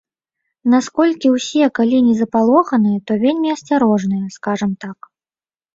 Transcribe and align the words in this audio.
Настолькі 0.73 1.27
ўсе 1.35 1.63
калі 1.81 1.97
не 2.07 2.15
запалоханыя, 2.23 3.03
то 3.11 3.19
вельмі 3.27 3.49
асцярожныя, 3.59 4.27
скажам 4.39 4.71
так. 4.87 4.97